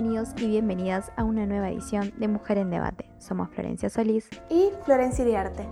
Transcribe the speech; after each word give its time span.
bienvenidos 0.00 0.28
y 0.40 0.46
bienvenidas 0.46 1.10
a 1.16 1.24
una 1.24 1.44
nueva 1.44 1.70
edición 1.70 2.12
de 2.18 2.28
Mujer 2.28 2.58
en 2.58 2.70
Debate. 2.70 3.10
Somos 3.18 3.50
Florencia 3.50 3.90
Solís 3.90 4.30
y 4.48 4.70
Florencia 4.84 5.24
Iriarte. 5.24 5.68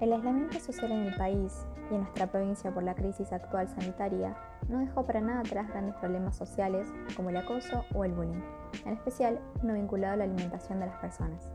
El 0.00 0.12
aislamiento 0.12 0.58
social 0.58 0.90
en 0.90 1.02
el 1.04 1.14
país 1.14 1.64
y 1.88 1.94
en 1.94 2.00
nuestra 2.00 2.26
provincia 2.26 2.74
por 2.74 2.82
la 2.82 2.96
crisis 2.96 3.32
actual 3.32 3.68
sanitaria 3.68 4.36
no 4.68 4.80
dejó 4.80 5.06
para 5.06 5.20
nada 5.20 5.42
atrás 5.42 5.68
grandes 5.68 5.94
problemas 5.94 6.34
sociales 6.34 6.88
como 7.14 7.30
el 7.30 7.36
acoso 7.36 7.84
o 7.94 8.04
el 8.04 8.10
bullying, 8.10 8.42
en 8.84 8.94
especial 8.94 9.38
uno 9.62 9.74
vinculado 9.74 10.14
a 10.14 10.16
la 10.16 10.24
alimentación 10.24 10.80
de 10.80 10.86
las 10.86 10.96
personas. 10.96 11.52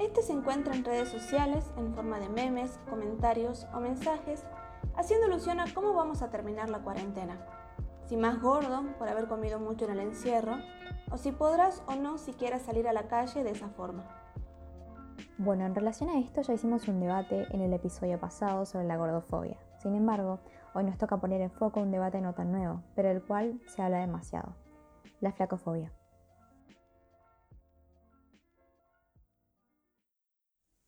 Este 0.00 0.22
se 0.22 0.32
encuentra 0.32 0.74
en 0.74 0.82
redes 0.82 1.10
sociales 1.10 1.70
en 1.76 1.92
forma 1.92 2.18
de 2.18 2.30
memes, 2.30 2.80
comentarios 2.88 3.66
o 3.74 3.80
mensajes, 3.80 4.46
haciendo 4.96 5.26
alusión 5.26 5.60
a 5.60 5.66
cómo 5.74 5.92
vamos 5.92 6.22
a 6.22 6.30
terminar 6.30 6.70
la 6.70 6.78
cuarentena. 6.78 7.36
Si 8.06 8.16
más 8.16 8.40
gordo 8.40 8.82
por 8.98 9.10
haber 9.10 9.28
comido 9.28 9.60
mucho 9.60 9.84
en 9.84 9.90
el 9.90 10.00
encierro, 10.00 10.56
o 11.10 11.18
si 11.18 11.32
podrás 11.32 11.82
o 11.86 11.96
no 11.96 12.16
siquiera 12.16 12.58
salir 12.58 12.88
a 12.88 12.94
la 12.94 13.08
calle 13.08 13.44
de 13.44 13.50
esa 13.50 13.68
forma. 13.68 14.08
Bueno, 15.36 15.66
en 15.66 15.74
relación 15.74 16.08
a 16.08 16.18
esto 16.18 16.40
ya 16.40 16.54
hicimos 16.54 16.88
un 16.88 16.98
debate 16.98 17.46
en 17.50 17.60
el 17.60 17.74
episodio 17.74 18.18
pasado 18.18 18.64
sobre 18.64 18.86
la 18.86 18.96
gordofobia. 18.96 19.58
Sin 19.82 19.94
embargo, 19.94 20.40
hoy 20.72 20.84
nos 20.84 20.96
toca 20.96 21.18
poner 21.18 21.42
en 21.42 21.50
foco 21.50 21.80
un 21.80 21.90
debate 21.90 22.22
no 22.22 22.32
tan 22.32 22.52
nuevo, 22.52 22.82
pero 22.94 23.10
del 23.10 23.22
cual 23.22 23.60
se 23.66 23.82
habla 23.82 23.98
demasiado. 23.98 24.54
La 25.20 25.32
flacofobia. 25.32 25.92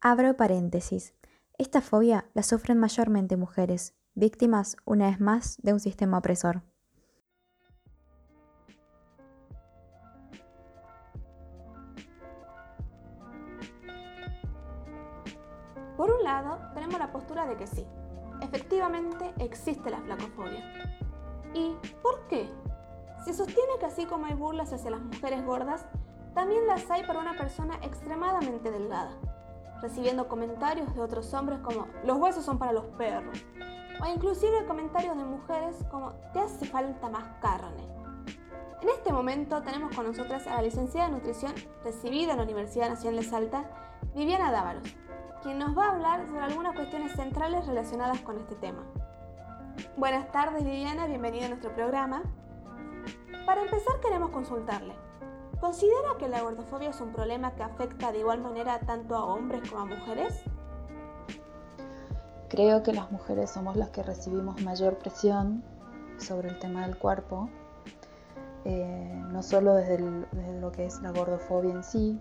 Abro 0.04 0.36
paréntesis. 0.36 1.14
Esta 1.58 1.80
fobia 1.80 2.26
la 2.34 2.42
sufren 2.42 2.76
mayormente 2.76 3.36
mujeres, 3.36 3.94
víctimas, 4.16 4.76
una 4.84 5.06
vez 5.06 5.20
más, 5.20 5.58
de 5.62 5.74
un 5.74 5.78
sistema 5.78 6.18
opresor. 6.18 6.62
Por 15.96 16.10
un 16.10 16.24
lado, 16.24 16.58
tenemos 16.74 16.98
la 16.98 17.12
postura 17.12 17.46
de 17.46 17.56
que 17.56 17.68
sí, 17.68 17.86
efectivamente 18.40 19.32
existe 19.38 19.88
la 19.88 20.00
flacofobia. 20.00 20.64
¿Y 21.54 21.76
por 22.02 22.26
qué? 22.26 22.50
Se 23.24 23.32
sostiene 23.32 23.78
que 23.78 23.86
así 23.86 24.06
como 24.06 24.26
hay 24.26 24.34
burlas 24.34 24.72
hacia 24.72 24.90
las 24.90 25.02
mujeres 25.02 25.44
gordas, 25.44 25.86
también 26.34 26.66
las 26.66 26.90
hay 26.90 27.04
para 27.04 27.20
una 27.20 27.38
persona 27.38 27.78
extremadamente 27.84 28.72
delgada, 28.72 29.16
recibiendo 29.82 30.28
comentarios 30.28 30.94
de 30.94 31.02
otros 31.02 31.34
hombres 31.34 31.58
como 31.58 31.88
los 32.04 32.16
huesos 32.16 32.44
son 32.44 32.58
para 32.58 32.72
los 32.72 32.84
perros, 32.96 33.44
o 34.00 34.06
inclusive 34.06 34.64
comentarios 34.64 35.16
de 35.16 35.24
mujeres 35.24 35.76
como 35.90 36.12
te 36.32 36.38
hace 36.38 36.64
falta 36.64 37.10
más 37.10 37.24
carne. 37.40 37.82
En 38.80 38.88
este 38.88 39.12
momento 39.12 39.60
tenemos 39.62 39.94
con 39.94 40.06
nosotras 40.06 40.46
a 40.46 40.54
la 40.54 40.62
licenciada 40.62 41.08
de 41.08 41.14
nutrición 41.14 41.52
recibida 41.84 42.32
en 42.32 42.38
la 42.38 42.44
Universidad 42.44 42.88
Nacional 42.88 43.20
de 43.20 43.28
Salta, 43.28 43.64
Viviana 44.14 44.50
Dávalos, 44.50 44.88
quien 45.42 45.58
nos 45.58 45.76
va 45.76 45.86
a 45.86 45.92
hablar 45.92 46.26
sobre 46.26 46.40
algunas 46.40 46.74
cuestiones 46.74 47.12
centrales 47.12 47.66
relacionadas 47.66 48.20
con 48.20 48.38
este 48.38 48.54
tema. 48.54 48.84
Buenas 49.96 50.30
tardes 50.30 50.64
Viviana, 50.64 51.06
bienvenida 51.06 51.46
a 51.46 51.48
nuestro 51.48 51.74
programa. 51.74 52.22
Para 53.46 53.62
empezar 53.62 54.00
queremos 54.00 54.30
consultarle. 54.30 54.94
¿Considera 55.62 56.16
que 56.18 56.26
la 56.28 56.42
gordofobia 56.42 56.90
es 56.90 57.00
un 57.00 57.12
problema 57.12 57.54
que 57.54 57.62
afecta 57.62 58.10
de 58.10 58.18
igual 58.18 58.40
manera 58.40 58.80
tanto 58.80 59.14
a 59.14 59.24
hombres 59.26 59.70
como 59.70 59.82
a 59.82 59.84
mujeres? 59.84 60.42
Creo 62.48 62.82
que 62.82 62.92
las 62.92 63.12
mujeres 63.12 63.52
somos 63.52 63.76
las 63.76 63.90
que 63.90 64.02
recibimos 64.02 64.60
mayor 64.62 64.98
presión 64.98 65.62
sobre 66.18 66.48
el 66.48 66.58
tema 66.58 66.84
del 66.84 66.98
cuerpo, 66.98 67.48
eh, 68.64 69.22
no 69.30 69.40
solo 69.44 69.74
desde, 69.74 70.00
lo 70.00 70.72
que 70.72 70.86
es 70.86 71.00
la 71.00 71.12
gordofobia 71.12 71.72
en 71.72 71.84
sí, 71.84 72.20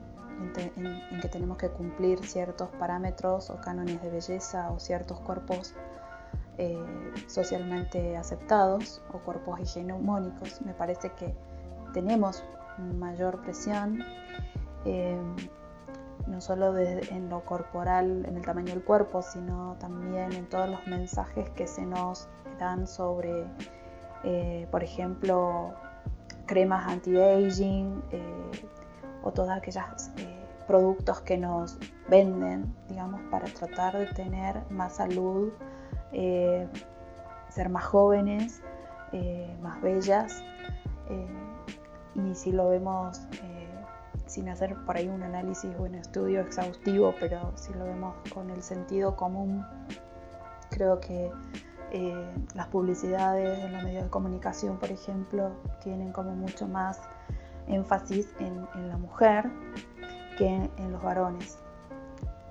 en, 0.77 1.19
que 1.19 1.27
tenemos 1.27 1.57
que 1.57 1.69
cumplir 1.69 2.23
ciertos 2.23 2.69
parámetros 2.77 3.49
o 3.49 3.59
cánones 3.59 4.03
de 4.03 4.11
belleza 4.11 4.69
o 4.69 4.79
ciertos 4.79 5.19
cuerpos 5.19 5.73
eh, 6.59 6.77
socialmente 7.25 8.15
aceptados 8.17 9.01
o 9.11 9.17
cuerpos 9.17 9.59
hegemónicos. 9.59 10.61
Me 10.61 10.75
parece 10.75 11.11
que 11.13 11.33
tenemos 11.91 12.43
mayor 12.99 13.41
presión, 13.41 14.03
eh, 14.85 15.19
no 16.27 16.41
solo 16.41 16.77
en 16.77 17.29
lo 17.29 17.43
corporal, 17.45 18.25
en 18.25 18.37
el 18.37 18.45
tamaño 18.45 18.73
del 18.73 18.83
cuerpo, 18.83 19.21
sino 19.21 19.75
también 19.79 20.31
en 20.33 20.47
todos 20.47 20.69
los 20.69 20.85
mensajes 20.87 21.49
que 21.51 21.67
se 21.67 21.85
nos 21.85 22.29
dan 22.59 22.87
sobre, 22.87 23.45
eh, 24.23 24.67
por 24.71 24.83
ejemplo, 24.83 25.73
cremas 26.45 26.87
anti-aging 26.87 28.01
o 29.23 29.31
todos 29.31 29.49
aquellos 29.49 30.09
eh, 30.17 30.41
productos 30.67 31.21
que 31.21 31.37
nos 31.37 31.77
venden, 32.09 32.73
digamos, 32.87 33.21
para 33.29 33.45
tratar 33.47 33.97
de 33.97 34.07
tener 34.07 34.61
más 34.69 34.95
salud, 34.95 35.51
eh, 36.11 36.67
ser 37.49 37.69
más 37.69 37.85
jóvenes, 37.85 38.61
eh, 39.11 39.55
más 39.61 39.81
bellas. 39.81 40.43
Y 42.15 42.35
si 42.35 42.51
lo 42.51 42.69
vemos 42.69 43.21
sin 44.25 44.47
hacer 44.47 44.75
por 44.85 44.95
ahí 44.95 45.09
un 45.09 45.23
análisis 45.23 45.69
o 45.77 45.83
un 45.83 45.95
estudio 45.95 46.39
exhaustivo, 46.41 47.13
pero 47.19 47.51
si 47.55 47.73
lo 47.73 47.83
vemos 47.83 48.15
con 48.33 48.49
el 48.49 48.63
sentido 48.63 49.15
común, 49.15 49.65
creo 50.69 51.01
que 51.01 51.31
las 52.55 52.67
publicidades 52.67 53.59
en 53.59 53.73
los 53.73 53.83
medios 53.83 54.03
de 54.03 54.09
comunicación, 54.09 54.77
por 54.77 54.89
ejemplo, 54.89 55.51
tienen 55.83 56.13
como 56.13 56.31
mucho 56.31 56.67
más 56.67 56.99
énfasis 57.67 58.33
en, 58.39 58.65
la 58.87 58.97
mujer 58.97 59.49
que 60.37 60.47
en, 60.47 60.91
los 60.91 61.03
varones. 61.03 61.57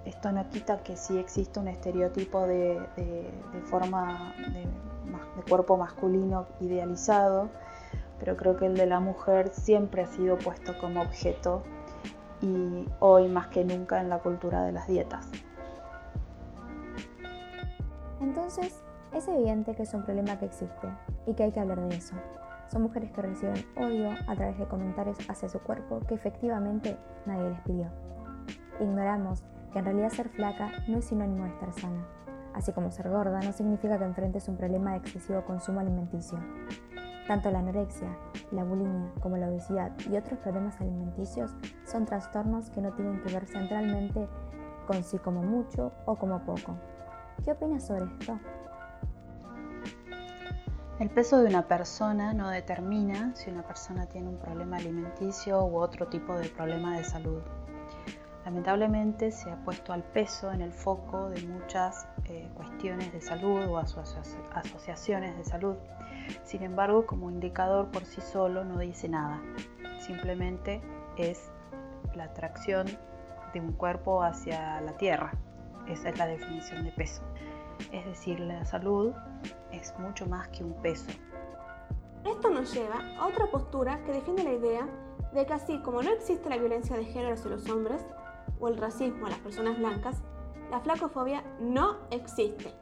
Esto 0.04 0.32
no 0.32 0.48
quita 0.50 0.82
que 0.82 0.96
sí 0.96 1.18
existe 1.18 1.58
un 1.60 1.68
estereotipo 1.68 2.46
de, 2.46 2.78
forma 3.64 4.34
de, 4.52 4.66
cuerpo 5.48 5.78
masculino 5.78 6.46
idealizado, 6.60 7.48
pero 8.20 8.36
creo 8.36 8.56
que 8.56 8.66
el 8.66 8.76
de 8.76 8.86
la 8.86 9.00
mujer 9.00 9.48
siempre 9.48 10.02
ha 10.02 10.06
sido 10.06 10.38
puesto 10.38 10.78
como 10.78 11.02
objeto 11.02 11.64
y 12.42 12.86
hoy 13.00 13.28
más 13.28 13.48
que 13.48 13.64
nunca 13.64 14.00
en 14.00 14.08
la 14.08 14.18
cultura 14.18 14.62
de 14.62 14.72
las 14.72 14.86
dietas. 14.86 15.28
Entonces, 18.20 18.84
es 19.12 19.26
evidente 19.26 19.74
que 19.74 19.82
es 19.82 19.94
un 19.94 20.04
problema 20.04 20.38
que 20.38 20.44
existe 20.46 20.88
y 21.26 21.34
que 21.34 21.44
hay 21.44 21.52
que 21.52 21.60
hablar 21.60 21.80
de 21.80 21.96
eso. 21.96 22.14
Son 22.70 22.82
mujeres 22.82 23.10
que 23.10 23.22
reciben 23.22 23.64
odio 23.76 24.10
a 24.28 24.36
través 24.36 24.58
de 24.58 24.66
comentarios 24.66 25.18
hacia 25.28 25.48
su 25.48 25.58
cuerpo 25.58 26.00
que 26.06 26.14
efectivamente 26.14 26.96
nadie 27.26 27.50
les 27.50 27.60
pidió. 27.62 27.88
Ignoramos 28.78 29.42
que 29.72 29.80
en 29.80 29.86
realidad 29.86 30.10
ser 30.10 30.28
flaca 30.28 30.70
no 30.86 30.98
es 30.98 31.06
sinónimo 31.06 31.44
de 31.44 31.50
estar 31.50 31.72
sana, 31.72 32.06
así 32.54 32.72
como 32.72 32.90
ser 32.90 33.08
gorda 33.08 33.40
no 33.40 33.52
significa 33.52 33.98
que 33.98 34.04
enfrentes 34.04 34.48
un 34.48 34.56
problema 34.56 34.92
de 34.92 34.98
excesivo 34.98 35.44
consumo 35.44 35.80
alimenticio. 35.80 36.38
Tanto 37.30 37.48
la 37.52 37.60
anorexia, 37.60 38.08
la 38.50 38.64
bulimia 38.64 39.08
como 39.20 39.36
la 39.36 39.48
obesidad 39.48 39.92
y 40.10 40.16
otros 40.16 40.40
problemas 40.40 40.80
alimenticios 40.80 41.52
son 41.84 42.04
trastornos 42.04 42.70
que 42.70 42.80
no 42.80 42.92
tienen 42.94 43.22
que 43.22 43.32
ver 43.32 43.46
centralmente 43.46 44.28
con 44.88 45.04
si 45.04 45.16
como 45.18 45.40
mucho 45.40 45.92
o 46.06 46.16
como 46.16 46.44
poco. 46.44 46.76
¿Qué 47.44 47.52
opinas 47.52 47.86
sobre 47.86 48.06
esto? 48.06 48.36
El 50.98 51.08
peso 51.10 51.38
de 51.38 51.46
una 51.46 51.68
persona 51.68 52.34
no 52.34 52.48
determina 52.48 53.32
si 53.36 53.48
una 53.48 53.62
persona 53.62 54.06
tiene 54.06 54.26
un 54.26 54.38
problema 54.38 54.78
alimenticio 54.78 55.64
u 55.66 55.76
otro 55.76 56.08
tipo 56.08 56.34
de 56.34 56.48
problema 56.48 56.96
de 56.96 57.04
salud. 57.04 57.42
Lamentablemente 58.50 59.30
se 59.30 59.48
ha 59.48 59.54
puesto 59.64 59.92
al 59.92 60.02
peso 60.02 60.50
en 60.50 60.60
el 60.60 60.72
foco 60.72 61.30
de 61.30 61.40
muchas 61.42 62.08
eh, 62.24 62.50
cuestiones 62.56 63.12
de 63.12 63.20
salud 63.20 63.64
o 63.68 63.78
asociaciones 63.78 65.36
de 65.36 65.44
salud. 65.44 65.76
Sin 66.42 66.64
embargo, 66.64 67.06
como 67.06 67.30
indicador 67.30 67.92
por 67.92 68.04
sí 68.04 68.20
solo 68.20 68.64
no 68.64 68.78
dice 68.78 69.08
nada. 69.08 69.40
Simplemente 70.00 70.82
es 71.16 71.48
la 72.16 72.24
atracción 72.24 72.88
de 73.54 73.60
un 73.60 73.70
cuerpo 73.70 74.24
hacia 74.24 74.80
la 74.80 74.96
tierra. 74.96 75.30
Esa 75.86 76.08
es 76.08 76.18
la 76.18 76.26
definición 76.26 76.82
de 76.82 76.90
peso. 76.90 77.22
Es 77.92 78.04
decir, 78.04 78.40
la 78.40 78.64
salud 78.64 79.12
es 79.70 79.96
mucho 80.00 80.26
más 80.26 80.48
que 80.48 80.64
un 80.64 80.72
peso. 80.82 81.08
Esto 82.24 82.50
nos 82.50 82.74
lleva 82.74 82.98
a 83.16 83.28
otra 83.28 83.46
postura 83.46 84.02
que 84.02 84.12
defiende 84.12 84.42
la 84.42 84.54
idea 84.54 84.88
de 85.32 85.46
que 85.46 85.52
así 85.52 85.78
como 85.82 86.02
no 86.02 86.10
existe 86.10 86.50
la 86.50 86.56
violencia 86.56 86.96
de 86.96 87.04
género 87.04 87.34
hacia 87.34 87.50
los 87.50 87.70
hombres 87.70 88.04
o 88.60 88.68
el 88.68 88.76
racismo 88.76 89.26
a 89.26 89.30
las 89.30 89.38
personas 89.38 89.78
blancas, 89.78 90.22
la 90.70 90.80
flacofobia 90.80 91.42
no 91.60 91.96
existe. 92.10 92.72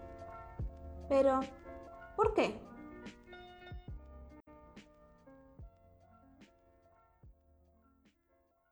Pero, 1.08 1.40
¿por 2.16 2.34
qué? 2.34 2.60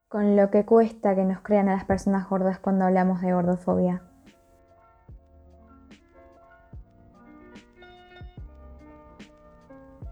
Con 0.08 0.36
lo 0.36 0.50
que 0.50 0.64
cuesta 0.64 1.14
que 1.14 1.24
nos 1.24 1.40
crean 1.40 1.68
a 1.68 1.74
las 1.74 1.84
personas 1.84 2.28
gordas 2.28 2.58
cuando 2.58 2.84
hablamos 2.84 3.20
de 3.20 3.32
gordofobia. 3.32 4.02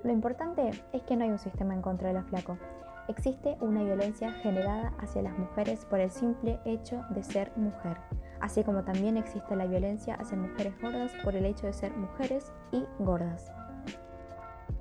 Lo 0.03 0.13
importante 0.13 0.71
es 0.93 1.03
que 1.05 1.17
no 1.17 1.25
hay 1.25 1.31
un 1.31 1.39
sistema 1.39 1.73
en 1.73 1.81
contra 1.81 2.09
de 2.09 2.15
los 2.15 2.27
flacos, 2.27 2.59
Existe 3.07 3.59
una 3.61 3.83
violencia 3.83 4.33
generada 4.33 4.95
hacia 4.99 5.21
las 5.21 5.39
mujeres 5.39 5.85
por 5.85 6.01
el 6.01 6.11
simple 6.11 6.59
hecho 6.65 7.05
de 7.11 7.23
ser 7.23 7.53
mujer, 7.55 7.99
así 8.41 8.65
como 8.65 8.83
también 8.83 9.19
existe 9.19 9.55
la 9.57 9.67
violencia 9.67 10.15
hacia 10.15 10.39
mujeres 10.39 10.75
gordas 10.81 11.13
por 11.23 11.37
el 11.37 11.45
hecho 11.45 11.67
de 11.67 11.75
ser 11.75 11.95
mujeres 11.95 12.51
y 12.73 12.87
gordas. 13.01 13.53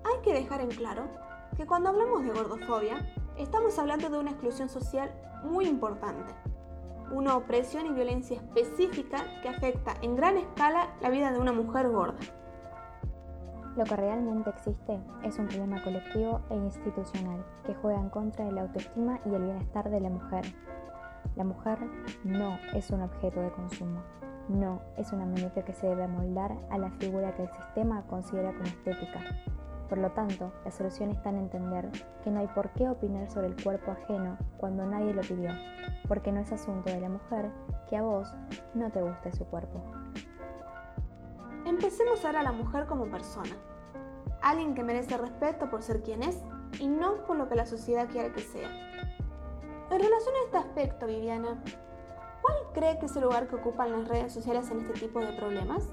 Hay 0.05 0.21
que 0.23 0.33
dejar 0.33 0.61
en 0.61 0.69
claro 0.69 1.03
que 1.57 1.65
cuando 1.65 1.89
hablamos 1.89 2.23
de 2.23 2.29
gordofobia, 2.29 3.05
estamos 3.37 3.77
hablando 3.77 4.09
de 4.09 4.19
una 4.19 4.31
exclusión 4.31 4.69
social 4.69 5.11
muy 5.43 5.67
importante, 5.67 6.33
una 7.11 7.35
opresión 7.35 7.87
y 7.87 7.91
violencia 7.91 8.37
específica 8.37 9.25
que 9.41 9.49
afecta 9.49 9.95
en 10.01 10.15
gran 10.15 10.37
escala 10.37 10.95
la 11.01 11.09
vida 11.09 11.33
de 11.33 11.39
una 11.39 11.51
mujer 11.51 11.89
gorda. 11.89 12.19
Lo 13.75 13.85
que 13.85 13.95
realmente 13.95 14.51
existe 14.51 14.99
es 15.23 15.39
un 15.39 15.47
problema 15.47 15.81
colectivo 15.83 16.41
e 16.51 16.55
institucional 16.55 17.43
que 17.65 17.73
juega 17.73 17.99
en 17.99 18.09
contra 18.09 18.45
de 18.45 18.51
la 18.51 18.61
autoestima 18.61 19.19
y 19.25 19.33
el 19.33 19.43
bienestar 19.45 19.89
de 19.89 19.99
la 19.99 20.09
mujer. 20.11 20.45
La 21.35 21.43
mujer 21.43 21.79
no 22.23 22.59
es 22.75 22.91
un 22.91 23.01
objeto 23.01 23.41
de 23.41 23.51
consumo, 23.51 24.03
no 24.47 24.79
es 24.95 25.11
una 25.11 25.25
muñeca 25.25 25.63
que 25.63 25.73
se 25.73 25.87
debe 25.87 26.03
amoldar 26.03 26.55
a 26.69 26.77
la 26.77 26.91
figura 26.91 27.33
que 27.33 27.43
el 27.43 27.49
sistema 27.49 28.03
considera 28.03 28.51
como 28.51 28.65
estética. 28.65 29.21
Por 29.89 29.97
lo 29.97 30.11
tanto, 30.11 30.51
la 30.63 30.71
solución 30.71 31.09
está 31.09 31.29
en 31.29 31.37
entender 31.37 31.89
que 32.23 32.29
no 32.29 32.41
hay 32.41 32.47
por 32.47 32.69
qué 32.71 32.87
opinar 32.87 33.27
sobre 33.29 33.47
el 33.47 33.63
cuerpo 33.63 33.91
ajeno 33.91 34.37
cuando 34.57 34.85
nadie 34.85 35.15
lo 35.15 35.21
pidió, 35.21 35.49
porque 36.07 36.31
no 36.31 36.41
es 36.41 36.51
asunto 36.51 36.91
de 36.91 37.01
la 37.01 37.09
mujer 37.09 37.49
que 37.89 37.97
a 37.97 38.03
vos 38.03 38.31
no 38.75 38.91
te 38.91 39.01
guste 39.01 39.31
su 39.31 39.45
cuerpo. 39.45 39.83
Empecemos 41.65 42.25
ahora 42.25 42.41
a 42.41 42.43
la 42.43 42.51
mujer 42.51 42.85
como 42.87 43.09
persona, 43.09 43.55
alguien 44.41 44.75
que 44.75 44.83
merece 44.83 45.17
respeto 45.17 45.69
por 45.69 45.81
ser 45.81 46.03
quien 46.03 46.21
es 46.21 46.41
y 46.79 46.87
no 46.87 47.23
por 47.25 47.37
lo 47.37 47.47
que 47.47 47.55
la 47.55 47.65
sociedad 47.65 48.09
quiere 48.09 48.33
que 48.33 48.41
sea. 48.41 48.69
En 49.89 49.99
relación 49.99 50.35
a 50.35 50.45
este 50.45 50.57
aspecto, 50.57 51.07
Viviana, 51.07 51.63
¿cuál 52.41 52.57
cree 52.73 52.99
que 52.99 53.05
es 53.05 53.15
el 53.15 53.23
lugar 53.23 53.47
que 53.47 53.55
ocupan 53.55 53.91
las 53.91 54.07
redes 54.07 54.33
sociales 54.33 54.69
en 54.71 54.81
este 54.81 55.07
tipo 55.07 55.19
de 55.19 55.31
problemas? 55.33 55.87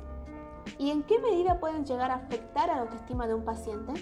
¿Y 0.79 0.91
en 0.91 1.05
qué 1.05 1.21
medida 1.21 1.61
pueden 1.61 1.85
llegar 1.85 2.11
a 2.11 2.15
afectar 2.15 2.69
a 2.71 2.77
la 2.77 2.83
autoestima 2.83 3.29
de 3.29 3.35
un 3.35 3.45
paciente? 3.45 3.93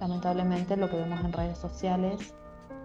Lamentablemente 0.00 0.76
lo 0.76 0.90
que 0.90 0.96
vemos 0.96 1.20
en 1.24 1.32
redes 1.32 1.58
sociales 1.58 2.34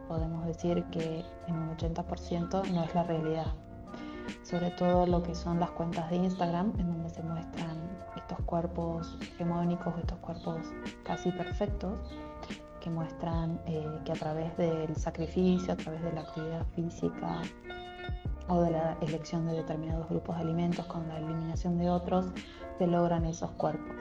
podemos 0.07 0.45
decir 0.45 0.83
que 0.91 1.25
en 1.47 1.55
un 1.55 1.75
80% 1.75 2.71
no 2.71 2.83
es 2.83 2.93
la 2.93 3.03
realidad 3.03 3.47
sobre 4.43 4.71
todo 4.71 5.05
lo 5.05 5.23
que 5.23 5.35
son 5.35 5.59
las 5.59 5.71
cuentas 5.71 6.09
de 6.09 6.17
Instagram, 6.17 6.73
en 6.77 6.87
donde 6.87 7.09
se 7.09 7.23
muestran 7.23 7.77
estos 8.15 8.39
cuerpos 8.45 9.17
hegemónicos, 9.21 9.93
estos 9.97 10.17
cuerpos 10.19 10.57
casi 11.03 11.31
perfectos, 11.31 11.99
que 12.79 12.89
muestran 12.89 13.61
eh, 13.67 13.99
que 14.03 14.11
a 14.11 14.15
través 14.15 14.55
del 14.57 14.95
sacrificio, 14.95 15.73
a 15.73 15.77
través 15.77 16.01
de 16.01 16.11
la 16.13 16.21
actividad 16.21 16.65
física 16.75 17.41
o 18.47 18.61
de 18.61 18.71
la 18.71 18.97
elección 19.01 19.45
de 19.47 19.53
determinados 19.53 20.09
grupos 20.09 20.35
de 20.37 20.41
alimentos 20.41 20.85
con 20.87 21.07
la 21.07 21.19
eliminación 21.19 21.77
de 21.77 21.89
otros, 21.89 22.25
se 22.77 22.87
logran 22.87 23.25
esos 23.25 23.51
cuerpos. 23.51 23.95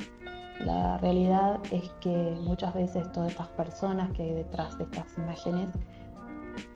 La 0.61 0.99
realidad 0.99 1.61
es 1.71 1.89
que 2.01 2.37
muchas 2.43 2.75
veces 2.75 3.11
todas 3.13 3.31
estas 3.31 3.49
personas 3.49 4.11
que 4.13 4.23
hay 4.23 4.35
detrás 4.35 4.77
de 4.77 4.85
estas 4.85 5.17
imágenes, 5.17 5.69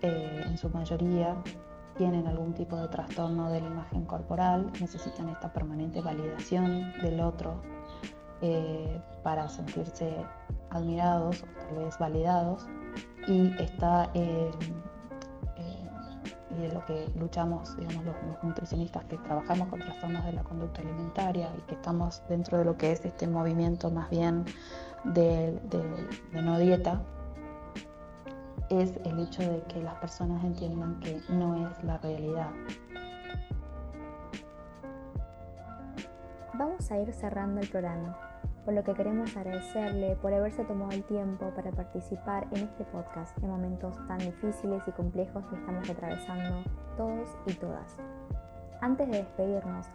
eh, 0.00 0.44
en 0.46 0.56
su 0.56 0.70
mayoría, 0.70 1.36
tienen 1.96 2.26
algún 2.26 2.54
tipo 2.54 2.76
de 2.76 2.88
trastorno 2.88 3.50
de 3.50 3.60
la 3.60 3.68
imagen 3.68 4.04
corporal, 4.04 4.70
necesitan 4.80 5.28
esta 5.28 5.52
permanente 5.52 6.00
validación 6.00 6.92
del 7.02 7.20
otro 7.20 7.62
eh, 8.42 9.00
para 9.22 9.48
sentirse 9.48 10.16
admirados 10.70 11.42
o 11.42 11.66
tal 11.66 11.84
vez 11.84 11.98
validados. 11.98 12.66
Y 13.26 13.52
está 13.62 14.10
eh, 14.14 14.50
es 16.62 16.72
lo 16.72 16.84
que 16.86 17.08
luchamos 17.16 17.76
digamos 17.76 18.04
los, 18.04 18.14
nutricionistas 18.42 19.04
que 19.04 19.16
trabajamos 19.18 19.68
con 19.68 19.80
trastornos 19.80 20.24
de 20.24 20.32
la 20.32 20.44
conducta 20.44 20.82
alimentaria 20.82 21.50
y 21.58 21.60
que 21.62 21.74
estamos 21.74 22.22
dentro 22.28 22.58
de 22.58 22.64
lo 22.64 22.76
que 22.76 22.92
es 22.92 23.04
este 23.04 23.26
movimiento 23.26 23.90
más 23.90 24.08
bien 24.10 24.44
de 25.04 25.58
no 26.32 26.58
dieta 26.58 27.00
es 28.80 28.98
el 29.04 29.18
hecho 29.20 29.42
de 29.42 29.62
que 29.62 29.82
las 29.82 29.94
personas 29.96 30.44
entiendan 30.44 31.00
que 31.00 31.20
no 31.28 31.68
es 31.68 31.84
la 31.84 31.98
realidad. 31.98 32.50
Vamos 36.54 36.90
a 36.90 36.98
ir 36.98 37.12
cerrando 37.12 37.60
el 37.60 37.68
programa, 37.68 38.16
por 38.64 38.74
lo 38.74 38.84
que 38.84 38.94
queremos 38.94 39.36
agradecerle 39.36 40.16
por 40.16 40.32
haberse 40.32 40.64
tomado 40.64 40.92
el 40.92 41.02
tiempo 41.04 41.50
para 41.54 41.72
participar 41.72 42.46
en 42.52 42.62
este 42.64 42.84
podcast 42.84 43.36
en 43.42 43.50
momentos 43.50 43.96
tan 44.06 44.18
difíciles 44.18 44.82
y 44.86 44.92
complejos 44.92 45.44
que 45.46 45.56
estamos 45.56 45.90
atravesando 45.90 46.62
todos 46.96 47.28
y 47.46 47.54
todas. 47.54 47.96
Antes 48.80 49.10
de 49.10 49.18
despedirnos, 49.18 49.86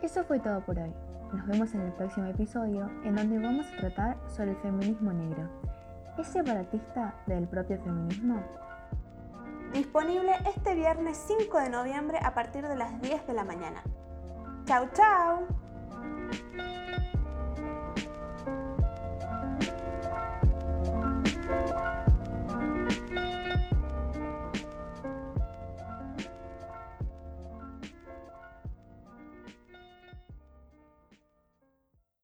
Eso 0.03 0.25
fue 0.25 0.39
todo 0.39 0.61
por 0.61 0.79
hoy. 0.79 0.93
Nos 1.33 1.47
vemos 1.47 1.73
en 1.73 1.81
el 1.81 1.93
próximo 1.93 2.27
episodio 2.27 2.91
en 3.05 3.17
donde 3.17 3.39
vamos 3.39 3.67
a 3.73 3.77
tratar 3.79 4.19
sobre 4.29 4.51
el 4.51 4.57
feminismo 4.59 5.13
negro. 5.13 5.49
¿Es 6.19 6.27
separatista 6.27 7.15
del 7.27 7.49
propio 7.49 7.81
feminismo? 7.83 8.43
Disponible 9.73 10.33
este 10.47 10.75
viernes 10.75 11.23
5 11.27 11.59
de 11.59 11.71
noviembre 11.71 12.19
a 12.23 12.35
partir 12.35 12.67
de 12.67 12.77
las 12.77 13.01
10 13.01 13.27
de 13.27 13.33
la 13.33 13.45
mañana. 13.45 13.83
¡Chao, 14.67 14.89
chao! 14.93 15.47